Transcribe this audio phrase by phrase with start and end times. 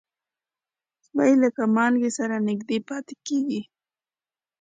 [1.05, 3.61] سپي له مالک سره نږدې پاتې کېږي.